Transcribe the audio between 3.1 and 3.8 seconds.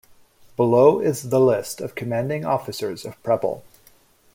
"Preble".